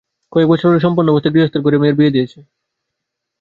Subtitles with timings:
[0.31, 2.39] কয়েক বৎসর হল সম্পন্ন অবস্থায় গৃহস্থের ঘরে মেয়ের বিয়ে দিয়েছে।